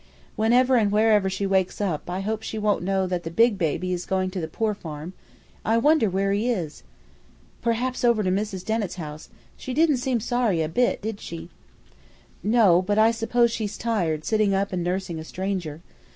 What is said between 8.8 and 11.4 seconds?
house. She didn't seem sorry a bit, did